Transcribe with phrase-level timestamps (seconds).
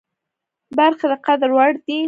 [0.77, 1.97] برخې د قدر وړ دي.